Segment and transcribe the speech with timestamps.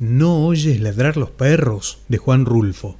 [0.00, 1.98] ¿No oyes ladrar los perros?
[2.08, 2.96] de Juan Rulfo.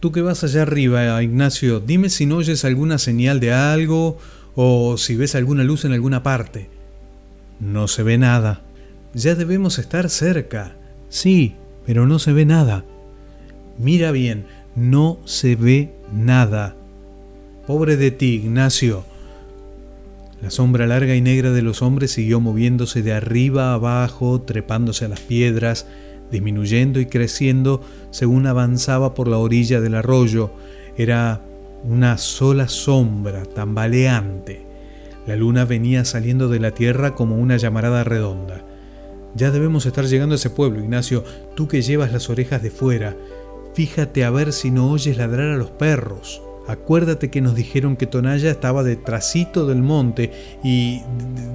[0.00, 4.16] Tú que vas allá arriba, Ignacio, dime si no oyes alguna señal de algo
[4.54, 6.70] o si ves alguna luz en alguna parte.
[7.60, 8.62] No se ve nada.
[9.12, 10.74] Ya debemos estar cerca.
[11.10, 12.86] Sí, pero no se ve nada.
[13.76, 16.74] Mira bien, no se ve nada.
[17.66, 19.04] Pobre de ti, Ignacio.
[20.42, 25.04] La sombra larga y negra de los hombres siguió moviéndose de arriba a abajo, trepándose
[25.04, 25.86] a las piedras,
[26.30, 30.50] disminuyendo y creciendo según avanzaba por la orilla del arroyo.
[30.96, 31.42] Era
[31.84, 34.66] una sola sombra tambaleante.
[35.26, 38.64] La luna venía saliendo de la tierra como una llamarada redonda.
[39.34, 41.22] Ya debemos estar llegando a ese pueblo, Ignacio,
[41.54, 43.14] tú que llevas las orejas de fuera.
[43.74, 46.42] Fíjate a ver si no oyes ladrar a los perros.
[46.66, 50.32] Acuérdate que nos dijeron que Tonalla estaba detrásito del monte
[50.62, 51.02] y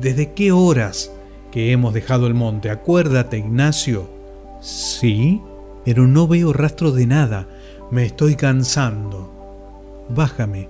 [0.02, 1.12] ¿desde qué horas
[1.52, 2.70] que hemos dejado el monte?
[2.70, 4.10] Acuérdate, Ignacio.
[4.62, 5.42] Sí,
[5.86, 7.48] pero no veo rastro de nada.
[7.92, 9.32] Me estoy cansando.
[10.10, 10.70] Bájame.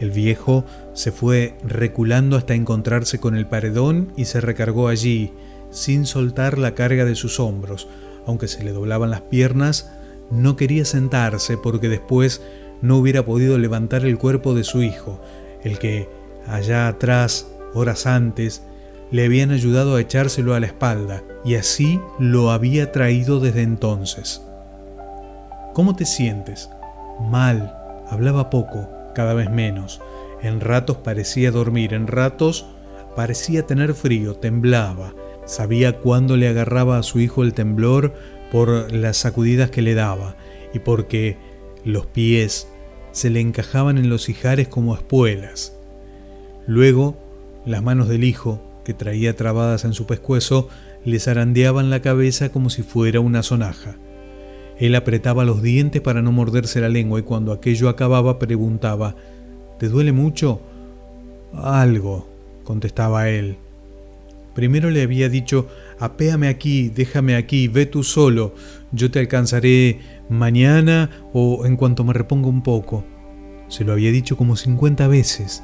[0.00, 5.32] El viejo se fue reculando hasta encontrarse con el paredón y se recargó allí,
[5.70, 7.88] sin soltar la carga de sus hombros.
[8.26, 9.90] Aunque se le doblaban las piernas,
[10.30, 12.42] no quería sentarse porque después
[12.82, 15.20] no hubiera podido levantar el cuerpo de su hijo,
[15.62, 16.08] el que,
[16.46, 18.62] allá atrás, horas antes,
[19.10, 24.42] le habían ayudado a echárselo a la espalda, y así lo había traído desde entonces.
[25.74, 26.70] ¿Cómo te sientes?
[27.30, 27.74] Mal.
[28.10, 30.00] Hablaba poco, cada vez menos.
[30.42, 32.66] En ratos parecía dormir, en ratos
[33.16, 35.12] parecía tener frío, temblaba.
[35.44, 38.14] Sabía cuándo le agarraba a su hijo el temblor
[38.50, 40.36] por las sacudidas que le daba
[40.72, 41.36] y porque
[41.84, 42.68] los pies
[43.12, 45.76] se le encajaban en los ijares como espuelas.
[46.66, 47.16] Luego,
[47.64, 50.68] las manos del hijo, que traía trabadas en su pescuezo,
[51.04, 53.96] le zarandeaban la cabeza como si fuera una sonaja.
[54.78, 59.16] Él apretaba los dientes para no morderse la lengua y cuando aquello acababa preguntaba,
[59.78, 60.60] ¿Te duele mucho?
[61.54, 62.28] Algo,
[62.64, 63.56] contestaba él.
[64.54, 65.68] Primero le había dicho,
[66.00, 68.54] apéame aquí, déjame aquí, ve tú solo,
[68.90, 73.04] yo te alcanzaré mañana o en cuanto me reponga un poco.
[73.68, 75.62] Se lo había dicho como cincuenta veces.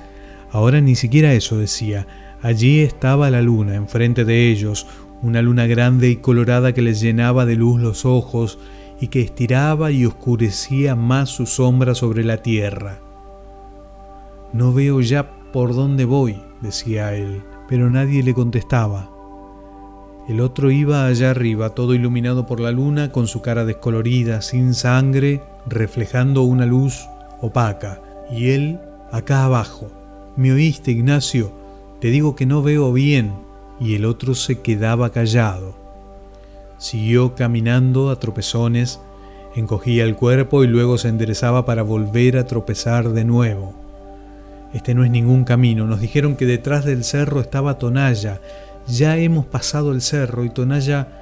[0.51, 2.07] Ahora ni siquiera eso decía.
[2.43, 4.87] Allí estaba la luna, enfrente de ellos,
[5.23, 8.59] una luna grande y colorada que les llenaba de luz los ojos
[9.01, 13.01] y que estiraba y oscurecía más su sombra sobre la tierra.
[14.53, 19.11] No veo ya por dónde voy, decía él pero nadie le contestaba.
[20.29, 24.75] El otro iba allá arriba, todo iluminado por la luna, con su cara descolorida, sin
[24.75, 27.07] sangre, reflejando una luz
[27.41, 28.81] opaca, y él
[29.13, 29.91] acá abajo.
[30.37, 31.53] ¿Me oíste, Ignacio?
[32.01, 33.33] Te digo que no veo bien.
[33.81, 35.75] Y el otro se quedaba callado.
[36.79, 39.01] Siguió caminando a tropezones,
[39.55, 43.75] encogía el cuerpo y luego se enderezaba para volver a tropezar de nuevo.
[44.73, 45.87] Este no es ningún camino.
[45.87, 48.41] Nos dijeron que detrás del cerro estaba Tonalla.
[48.87, 51.21] Ya hemos pasado el cerro y Tonalla...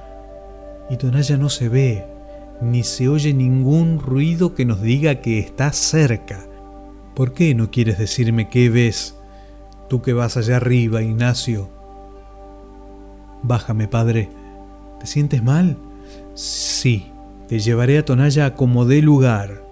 [0.89, 2.05] Y Tonalla no se ve,
[2.61, 6.45] ni se oye ningún ruido que nos diga que está cerca.
[7.15, 9.15] ¿Por qué no quieres decirme qué ves?
[9.87, 11.69] Tú que vas allá arriba, Ignacio.
[13.43, 14.29] Bájame, padre.
[14.99, 15.77] ¿Te sientes mal?
[16.33, 17.11] Sí,
[17.47, 19.63] te llevaré a Tonalla como dé lugar.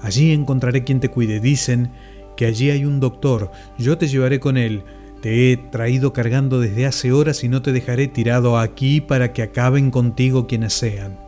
[0.00, 1.40] Allí encontraré quien te cuide.
[1.40, 1.90] Dicen
[2.36, 4.82] que allí hay un doctor, yo te llevaré con él.
[5.24, 9.42] Te he traído cargando desde hace horas y no te dejaré tirado aquí para que
[9.42, 11.18] acaben contigo quienes sean.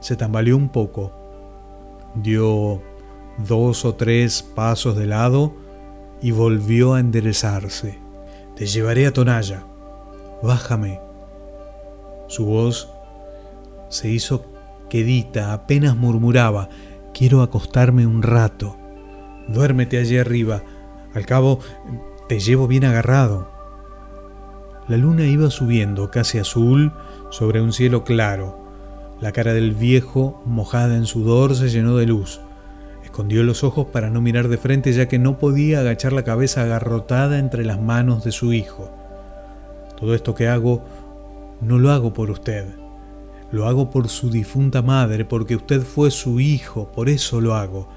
[0.00, 1.14] Se tambaleó un poco,
[2.14, 2.82] dio
[3.38, 5.54] dos o tres pasos de lado
[6.20, 7.98] y volvió a enderezarse.
[8.54, 9.64] Te llevaré a Tonalla.
[10.42, 11.00] Bájame.
[12.26, 12.92] Su voz
[13.88, 14.44] se hizo
[14.90, 16.68] quedita, apenas murmuraba,
[17.14, 18.76] quiero acostarme un rato.
[19.48, 20.62] Duérmete allí arriba.
[21.14, 21.58] Al cabo,
[22.32, 23.46] te llevo bien agarrado.
[24.88, 26.90] La luna iba subiendo, casi azul,
[27.28, 28.58] sobre un cielo claro.
[29.20, 32.40] La cara del viejo, mojada en sudor, se llenó de luz.
[33.04, 36.62] Escondió los ojos para no mirar de frente ya que no podía agachar la cabeza
[36.62, 38.90] agarrotada entre las manos de su hijo.
[40.00, 40.82] Todo esto que hago
[41.60, 42.64] no lo hago por usted.
[43.50, 47.90] Lo hago por su difunta madre, porque usted fue su hijo, por eso lo hago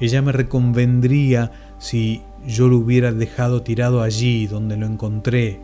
[0.00, 5.60] ella me reconvendría si yo lo hubiera dejado tirado allí donde lo encontré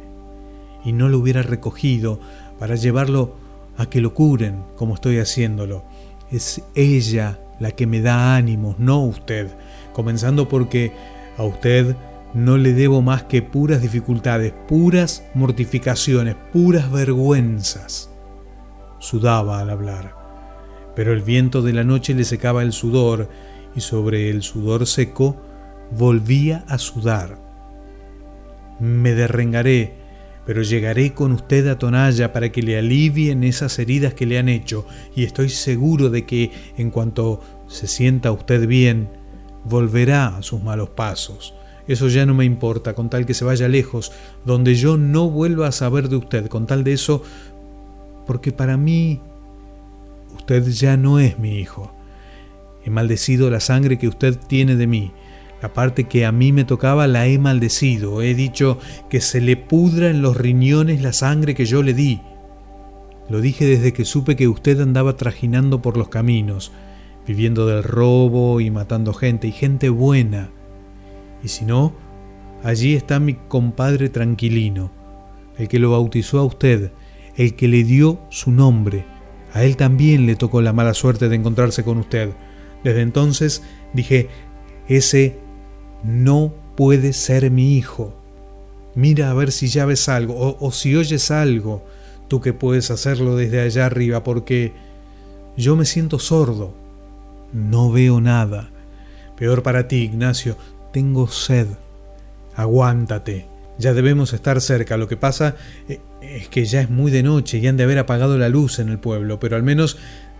[0.84, 2.20] y no lo hubiera recogido
[2.58, 3.34] para llevarlo
[3.76, 5.84] a que lo curen como estoy haciéndolo.
[6.30, 9.48] Es ella la que me da ánimos, no usted,
[9.92, 10.92] comenzando porque
[11.36, 11.96] a usted
[12.34, 18.10] no le debo más que puras dificultades, puras mortificaciones, puras vergüenzas.
[18.98, 20.16] Sudaba al hablar,
[20.96, 23.28] pero el viento de la noche le secaba el sudor
[23.76, 25.36] y sobre el sudor seco
[25.90, 27.38] volvía a sudar.
[28.80, 29.94] Me derrengaré,
[30.46, 34.48] pero llegaré con usted a Tonalla para que le alivien esas heridas que le han
[34.48, 39.08] hecho, y estoy seguro de que, en cuanto se sienta usted bien,
[39.64, 41.54] volverá a sus malos pasos.
[41.86, 44.12] Eso ya no me importa, con tal que se vaya lejos,
[44.44, 47.22] donde yo no vuelva a saber de usted, con tal de eso,
[48.26, 49.20] porque para mí
[50.34, 51.94] usted ya no es mi hijo.
[52.84, 55.12] He maldecido la sangre que usted tiene de mí.
[55.64, 58.20] La parte que a mí me tocaba la he maldecido.
[58.20, 58.78] He dicho
[59.08, 62.20] que se le pudra en los riñones la sangre que yo le di.
[63.30, 66.70] Lo dije desde que supe que usted andaba trajinando por los caminos,
[67.26, 70.50] viviendo del robo y matando gente, y gente buena.
[71.42, 71.94] Y si no,
[72.62, 74.90] allí está mi compadre tranquilino,
[75.56, 76.92] el que lo bautizó a usted,
[77.36, 79.06] el que le dio su nombre.
[79.54, 82.32] A él también le tocó la mala suerte de encontrarse con usted.
[82.84, 83.62] Desde entonces
[83.94, 84.28] dije,
[84.88, 85.42] ese
[86.04, 88.14] no puede ser mi hijo.
[88.94, 91.84] Mira a ver si ya ves algo o, si oyes algo,
[92.28, 94.72] tú que puedes hacerlo desde allá arriba, porque
[95.56, 96.74] yo me siento sordo.
[97.52, 98.70] No veo nada.
[99.36, 100.56] Peor para ti, Ignacio,
[100.92, 101.66] tengo sed.
[102.54, 103.46] Aguántate.
[103.78, 104.96] Ya debemos estar cerca.
[104.96, 105.56] Lo que pasa
[105.88, 108.78] eh, es que ya es muy de noche y han de haber apagado la luz
[108.78, 109.98] en el pueblo, pero al menos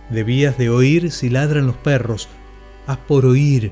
[0.09, 2.27] Debías de oír si ladran los perros.
[2.85, 3.71] Haz por oír.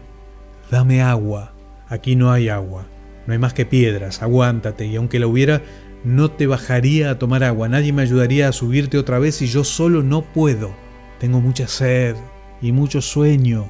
[0.71, 1.53] Dame agua.
[1.87, 2.87] Aquí no hay agua.
[3.27, 4.21] No hay más que piedras.
[4.21, 4.85] Aguántate.
[4.85, 5.61] Y aunque la hubiera,
[6.03, 7.69] no te bajaría a tomar agua.
[7.69, 10.73] Nadie me ayudaría a subirte otra vez y yo solo no puedo.
[11.19, 12.15] Tengo mucha sed
[12.61, 13.69] y mucho sueño.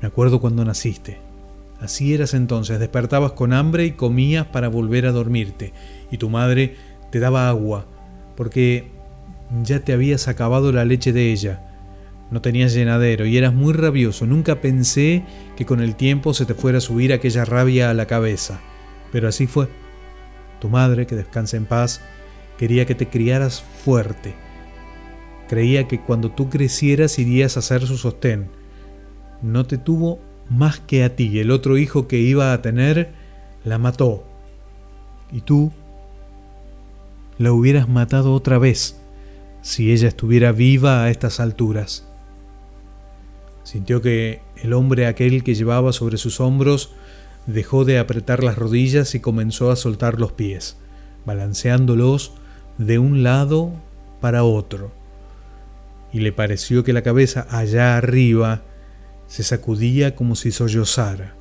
[0.00, 1.20] Me acuerdo cuando naciste.
[1.80, 2.78] Así eras entonces.
[2.78, 5.72] Despertabas con hambre y comías para volver a dormirte.
[6.10, 6.76] Y tu madre
[7.10, 7.86] te daba agua,
[8.36, 8.90] porque
[9.62, 11.71] ya te habías acabado la leche de ella
[12.32, 14.24] no tenías llenadero y eras muy rabioso.
[14.24, 15.22] Nunca pensé
[15.54, 18.58] que con el tiempo se te fuera a subir aquella rabia a la cabeza.
[19.12, 19.68] Pero así fue.
[20.58, 22.00] Tu madre, que descansa en paz,
[22.56, 24.34] quería que te criaras fuerte.
[25.46, 28.48] Creía que cuando tú crecieras irías a ser su sostén.
[29.42, 30.18] No te tuvo
[30.48, 31.38] más que a ti.
[31.38, 33.12] El otro hijo que iba a tener
[33.62, 34.24] la mató.
[35.30, 35.70] Y tú
[37.36, 38.98] la hubieras matado otra vez
[39.60, 42.08] si ella estuviera viva a estas alturas.
[43.64, 46.90] Sintió que el hombre aquel que llevaba sobre sus hombros
[47.46, 50.76] dejó de apretar las rodillas y comenzó a soltar los pies,
[51.24, 52.32] balanceándolos
[52.78, 53.72] de un lado
[54.20, 54.92] para otro.
[56.12, 58.62] Y le pareció que la cabeza allá arriba
[59.26, 61.34] se sacudía como si sollozara.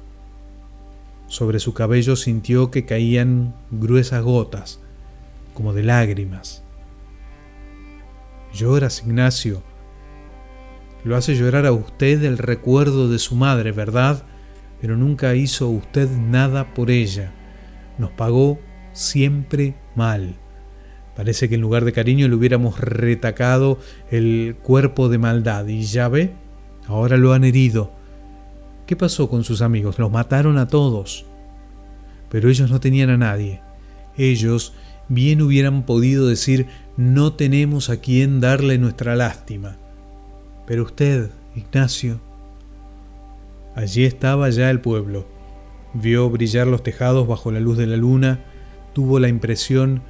[1.28, 4.80] Sobre su cabello sintió que caían gruesas gotas,
[5.54, 6.64] como de lágrimas.
[8.54, 9.64] Lloras, Ignacio,
[11.04, 14.24] lo hace llorar a usted el recuerdo de su madre, ¿verdad?
[14.80, 17.32] Pero nunca hizo usted nada por ella.
[17.98, 18.60] Nos pagó
[18.94, 20.36] siempre mal.
[21.16, 25.68] Parece que en lugar de cariño le hubiéramos retacado el cuerpo de maldad.
[25.68, 26.34] Y ya ve,
[26.88, 27.92] ahora lo han herido.
[28.86, 30.00] ¿Qué pasó con sus amigos?
[30.00, 31.26] Los mataron a todos.
[32.30, 33.62] Pero ellos no tenían a nadie.
[34.18, 34.74] Ellos
[35.10, 39.78] bien hubieran podido decir, no tenemos a quien darle nuestra lástima.
[40.66, 42.20] Pero usted, Ignacio,
[43.76, 45.26] allí estaba ya el pueblo.
[45.94, 48.40] Vio brillar los tejados bajo la luz de la luna,
[48.94, 50.02] tuvo la impresión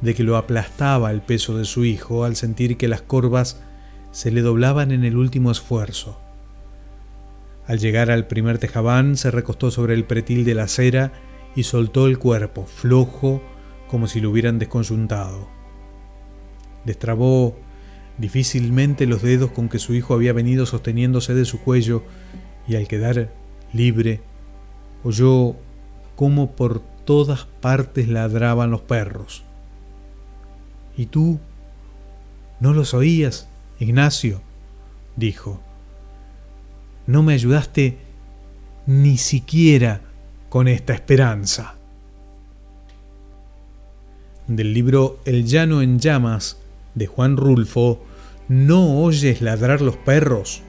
[0.00, 3.62] de que lo aplastaba el peso de su hijo al sentir que las corvas
[4.10, 6.20] se le doblaban en el último esfuerzo.
[7.66, 11.12] Al llegar al primer tejabán se recostó sobre el pretil de la acera
[11.56, 13.42] y soltó el cuerpo, flojo
[13.88, 15.48] como si lo hubieran desconjuntado.
[16.84, 17.56] Destrabó
[18.18, 22.02] difícilmente los dedos con que su hijo había venido sosteniéndose de su cuello,
[22.66, 23.30] y al quedar
[23.72, 24.20] libre,
[25.04, 25.54] oyó
[26.16, 29.44] cómo por todas partes ladraban los perros.
[30.96, 31.38] ¿Y tú?
[32.58, 34.40] ¿No los oías, Ignacio?
[35.14, 35.60] dijo.
[37.06, 37.98] No me ayudaste
[38.86, 40.00] ni siquiera
[40.48, 41.74] con esta esperanza.
[44.46, 46.58] Del libro El llano en llamas
[46.96, 48.02] de Juan Rulfo,
[48.48, 50.62] ¿no oyes ladrar los perros?